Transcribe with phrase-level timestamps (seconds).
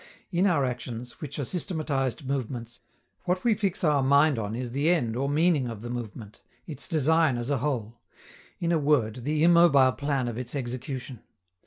[0.31, 2.79] In our actions, which are systematized movements,
[3.25, 6.87] what we fix our mind on is the end or meaning of the movement, its
[6.87, 7.99] design as a whole
[8.59, 11.21] in a word, the immobile plan of its execution.